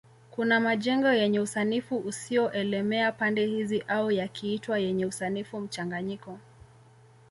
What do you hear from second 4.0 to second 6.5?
yakiitwa yenye usanifu mchanganyiko